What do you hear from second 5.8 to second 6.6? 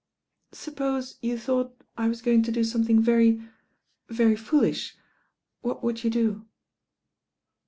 would you do?"